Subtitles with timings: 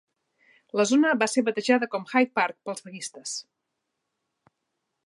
[0.79, 3.39] La zona va ser batejada com "Hyde Park" pels vaguistes.